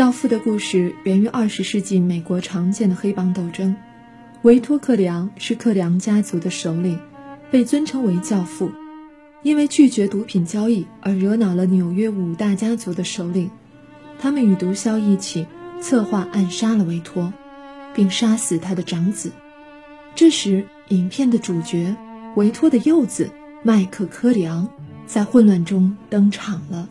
[0.00, 3.76] 教父的故事源于二十世纪美国常见的黑帮斗争。
[4.40, 6.98] 维托·克里昂是克里昂家族的首领，
[7.50, 8.72] 被尊称为教父，
[9.42, 13.50] 因为拒绝毒品交易而惹恼了纽约五大家族的首领。
[14.18, 15.46] 他们与毒枭一起
[15.82, 17.30] 策划暗杀了维托，
[17.94, 19.30] 并杀死他的长子。
[20.14, 21.94] 这时，影片的主角
[22.36, 23.28] 维托的幼子
[23.62, 24.66] 麦克·科里昂
[25.06, 26.88] 在混乱中登场了。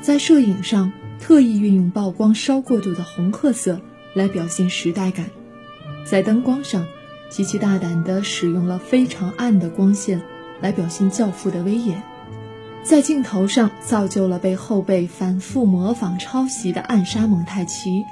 [0.00, 0.90] 在摄影上，
[1.20, 3.78] 特意运用曝光稍过度的红褐色
[4.14, 5.26] 来表现时代感；
[6.06, 6.86] 在灯光上，
[7.28, 10.22] 极其大胆地使用了非常暗的光线
[10.62, 11.98] 来表现教父的威严；
[12.82, 18.02] 在镜头上，造就了被后辈反复模仿抄袭的暗杀蒙太奇。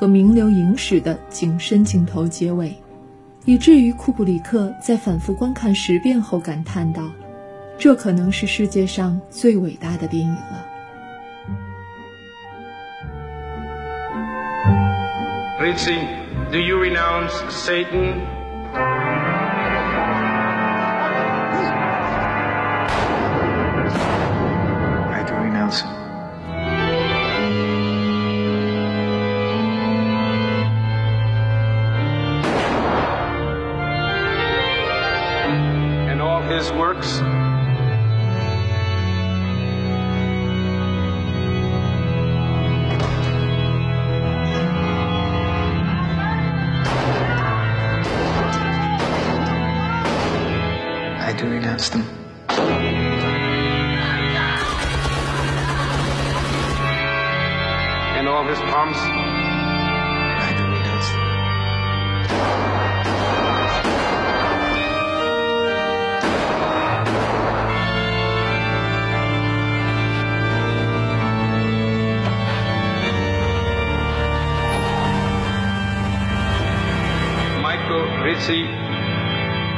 [0.00, 2.74] 和名流影史的景深镜头结尾，
[3.44, 7.02] 以至于库布里克在反复观看十遍后感叹道
[7.76, 10.64] ：“这可能是世界上最伟大的电影了。”
[15.60, 15.98] Ritzy,
[16.50, 18.22] do you renounce Satan?
[25.12, 25.99] I do renounce him.
[37.00, 37.20] Works?
[51.22, 52.04] I do renounce them.
[58.16, 59.29] And all his pomps?
[78.39, 78.63] Michael Ritzy,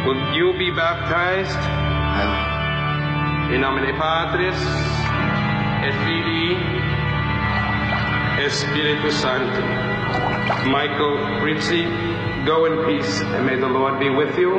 [0.05, 1.57] will you be baptized?
[1.57, 4.57] I In nomine Patris,
[5.83, 6.57] et Filii,
[8.43, 9.63] et Spiritus Sancti.
[10.69, 11.85] Michael Ritzy,
[12.45, 14.57] go in peace, and may the Lord be with you.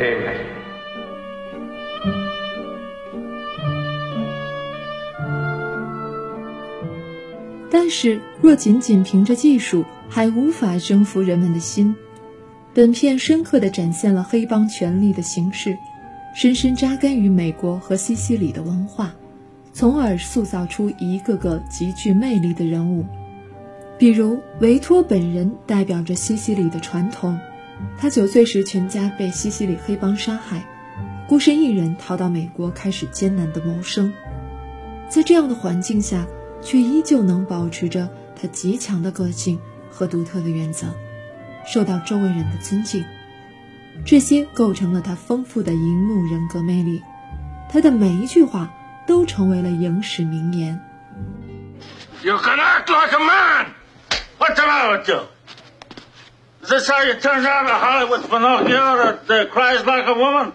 [0.00, 0.46] Amen.
[7.70, 11.96] 但是，若仅仅凭着技术，还无法征服人们的心。
[12.77, 15.75] 本片深刻地展现了黑帮权力的形式，
[16.35, 19.15] 深深扎根于美国和西西里的文化，
[19.73, 23.03] 从而塑造出一个个极具魅力的人物。
[23.97, 27.39] 比如维托本人代表着西西里的传统，
[27.97, 30.63] 他九岁时全家被西西里黑帮杀害，
[31.27, 34.13] 孤身一人逃到美国开始艰难的谋生，
[35.09, 36.27] 在这样的环境下，
[36.61, 38.07] 却依旧能保持着
[38.39, 39.57] 他极强的个性
[39.89, 40.85] 和独特的原则，
[41.67, 43.05] 受到周围人的尊敬。
[44.05, 47.03] 这些构成了他丰富的荧幕人格魅力，
[47.69, 48.69] 他的每一句话
[49.05, 50.79] 都成为了影史名言。
[52.23, 53.67] You can act like a man!
[54.39, 55.21] What's the matter with you?
[56.67, 60.53] This how you turn down a Hollywood Pinocchio that uh, cries like a woman?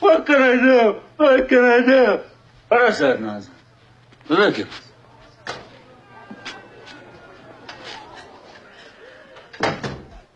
[0.00, 1.00] what can I do?
[1.16, 2.20] What can I do?
[2.68, 3.50] What is that nonsense?
[4.28, 4.91] Ridiculous.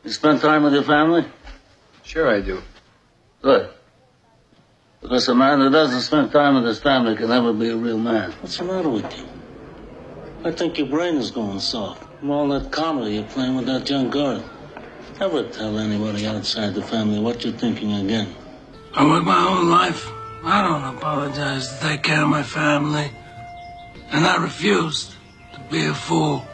[0.07, 1.25] You spend time with your family?
[2.05, 2.63] Sure, I do.
[3.43, 3.71] Good.
[5.03, 7.99] Because a man who doesn't spend time with his family can never be a real
[7.99, 8.31] man.
[8.41, 9.27] What's the matter with you?
[10.45, 13.91] I think your brain is going soft from all that comedy you're playing with that
[13.91, 14.49] young girl.
[15.19, 18.33] Never tell anybody outside the family what you're thinking again.
[18.95, 20.09] I work my whole life.
[20.45, 23.11] I don't apologize to take care of my family.
[24.13, 25.15] And I refused
[25.55, 26.47] to be a fool.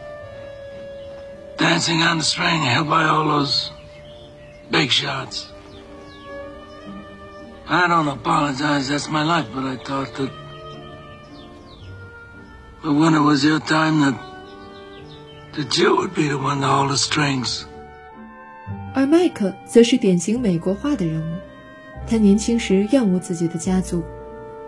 [1.58, 3.72] Dancing on the string held by all those
[4.72, 5.48] big shots.
[7.68, 10.30] I don't apologize, that's my life, but I thought that.
[12.84, 14.16] But when it was your time, that.
[15.58, 17.66] that you would be the one to hold the strings.
[18.94, 21.36] 而麦克则是典型美国化的人物。
[22.08, 24.04] 他年轻时厌恶自己的家族，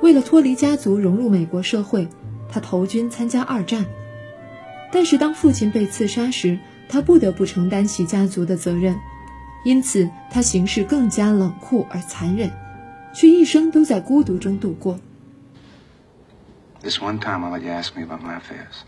[0.02, 2.10] 为了脱离家族融入美国社会，
[2.52, 3.86] 他投军参加二战。
[4.92, 6.58] 但是当父亲被刺杀时，
[6.95, 8.95] 他不得不承担起家族的责任，
[9.65, 12.49] 因此他行事更加冷酷而残忍，
[13.13, 14.97] 却一生都在孤独中度过。
[16.81, 18.85] This one time, I'll let you ask me about my affairs.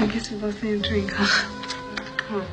[0.00, 2.44] I guess we both need a drink, huh?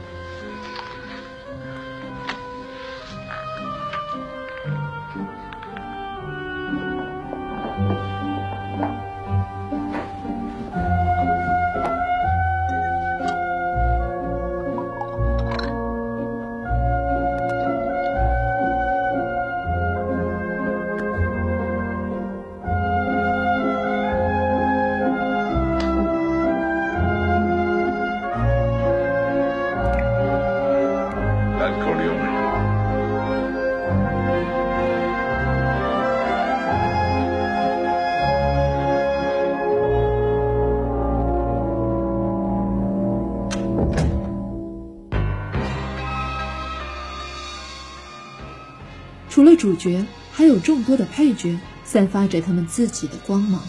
[49.35, 53.61] 除了主角，还有众多的配角散发着他们自己的光芒。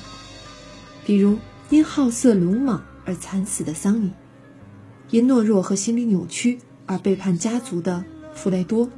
[1.04, 1.38] 比如
[1.70, 4.12] 因好色鲁莽而惨死的桑尼，
[5.10, 8.88] 因懦弱和心理扭曲而背叛家族的弗雷多，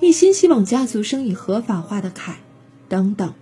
[0.00, 2.40] 一心希望家族生意合法化的凯，
[2.88, 3.32] 等等。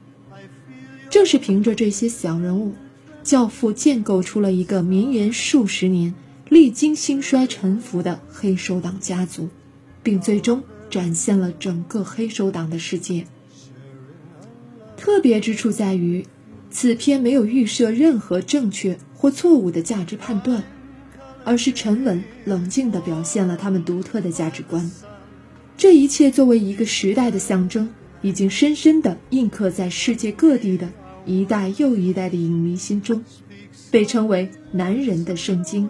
[1.09, 2.75] 正是凭着这些小人物，
[3.23, 6.15] 教父建构出了一个绵延数十年、
[6.51, 9.49] 历经兴衰沉浮的黑手党家族，
[10.03, 10.63] 并最终。
[10.93, 13.25] 展现了整个黑手党的世界。
[14.99, 16.27] 特别之处在于，
[16.71, 20.65] 此片没有预设任何正确或错误的价值判断，
[21.45, 24.91] 而是沉稳冷静地表现了他们独特的价值观。
[25.79, 27.89] 这一切作为一个时代的象征，
[28.21, 30.91] 已经深深地印刻在世界各地的
[31.25, 33.25] 一代又一代的影迷心中，
[33.91, 35.89] 被称为“男人的圣经”。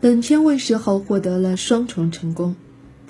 [0.00, 2.54] 本片问世后获得了双重成功。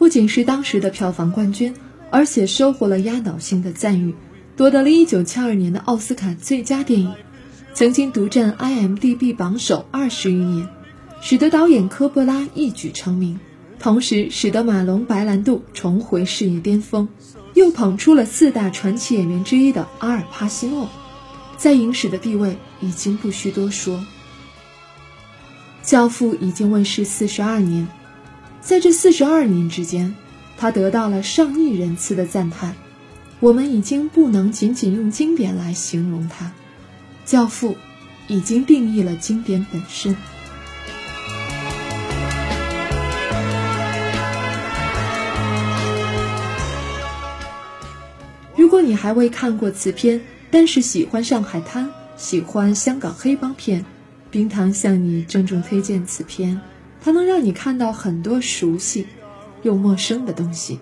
[0.03, 1.77] 不仅是当时的票房冠军，
[2.11, 4.17] 而且收获了压倒性的赞誉，
[4.57, 7.15] 夺得了一九七二年的奥斯卡最佳电影，
[7.73, 10.69] 曾经独占 IMDB 榜首二十余年，
[11.21, 13.39] 使得导演科波拉一举成名，
[13.79, 17.09] 同时使得马龙白兰度重回事业巅峰，
[17.55, 20.89] 又捧出了四大传奇演员之一的阿尔帕西诺，
[21.57, 23.99] 在影史的地位已经不需多说。
[25.85, 27.87] 《教父》已经问世四十二年。
[28.63, 30.15] 在这四十二年之间，
[30.57, 32.77] 他得到了上亿人次的赞叹。
[33.41, 36.47] 我们已经不能仅仅用经典来形容他，
[37.25, 37.73] 《教父》
[38.29, 40.17] 已经定义了经典本身。
[48.57, 50.21] 如果你还未看过此片，
[50.53, 53.85] 但是喜欢上海滩，喜欢香港黑帮片，
[54.31, 56.61] 冰糖向你郑重推荐此片。
[57.05, 59.07] 它能让你看到很多熟悉
[59.63, 60.81] 又陌生的东西。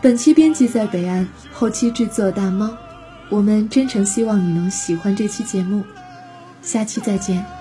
[0.00, 2.70] 本期编辑在北岸，后期制作大猫。
[3.28, 5.84] 我们真诚希望你能喜欢这期节目，
[6.62, 7.57] 下期再见。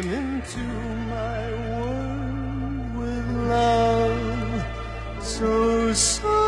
[0.00, 0.60] came into
[1.10, 4.64] my world with love
[5.20, 6.47] so.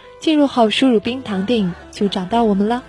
[0.21, 2.83] 进入后输入“冰糖电影”就找到我们了。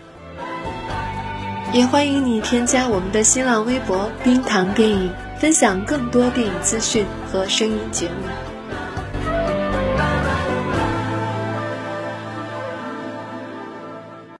[1.72, 5.10] 也欢迎你添加我们的新浪微博“冰糖电影”，
[5.40, 8.51] 分享更多电影资讯和声音节目。